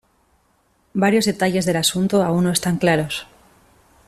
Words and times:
Varios 0.95 1.25
detalles 1.25 1.67
del 1.67 1.75
asunto 1.77 2.23
aún 2.23 2.45
no 2.45 2.49
están 2.51 2.77
claros. 2.79 3.27